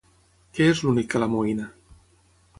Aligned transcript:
Què 0.57 0.69
és 0.69 0.81
l'únic 0.85 1.11
que 1.13 1.21
l'amoïna? 1.25 1.69